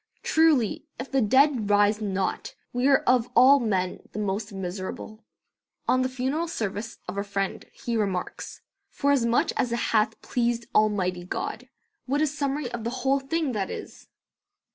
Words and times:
Truly, 0.23 0.87
if 0.99 1.11
the 1.11 1.21
dead 1.21 1.69
rise 1.69 2.01
not, 2.01 2.55
we 2.73 2.87
are 2.87 3.03
of 3.03 3.29
all 3.35 3.59
men 3.59 3.99
the 4.13 4.17
most 4.17 4.51
miserable." 4.51 5.23
On 5.87 6.01
the 6.01 6.09
funeral 6.09 6.47
service 6.47 6.97
of 7.07 7.19
a 7.19 7.23
friend 7.23 7.65
he 7.71 7.95
remarks: 7.95 8.61
"'Forasmuch 8.89 9.51
as 9.55 9.71
it 9.71 9.77
hath 9.93 10.19
pleased 10.23 10.65
Almighty 10.73 11.23
God,' 11.23 11.69
what 12.07 12.19
a 12.19 12.25
summary 12.25 12.71
of 12.71 12.83
the 12.83 12.89
whole 13.05 13.19
thing 13.19 13.51
that 13.51 13.69
is!" 13.69 14.07